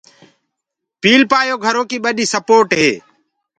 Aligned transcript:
پيٚلپآيو 1.01 1.55
گھرو 1.65 1.83
ڪي 1.89 1.97
ٻڏي 2.03 2.25
سپوٽ 2.33 2.67
هي۔ 2.79 2.91